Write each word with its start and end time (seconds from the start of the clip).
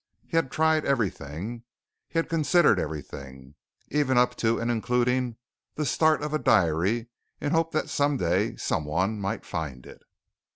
He 0.25 0.35
had 0.35 0.49
tried 0.51 0.83
everything. 0.83 1.61
He 2.09 2.17
had 2.17 2.27
considered 2.27 2.79
everything, 2.79 3.53
even 3.89 4.17
up 4.17 4.33
to 4.37 4.59
and 4.59 4.71
including 4.71 5.35
the 5.75 5.85
start 5.85 6.23
of 6.23 6.33
a 6.33 6.39
diary 6.39 7.09
in 7.39 7.51
the 7.51 7.55
hope 7.55 7.71
that 7.73 7.87
someday 7.87 8.55
someone 8.55 9.19
might 9.21 9.45
find 9.45 9.85
it. 9.85 10.01